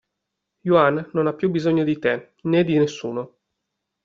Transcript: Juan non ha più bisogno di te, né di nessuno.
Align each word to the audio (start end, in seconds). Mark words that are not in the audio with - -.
Juan 0.63 1.11
non 1.13 1.27
ha 1.27 1.33
più 1.33 1.51
bisogno 1.51 1.83
di 1.83 1.99
te, 1.99 2.33
né 2.45 2.63
di 2.63 2.75
nessuno. 2.79 3.37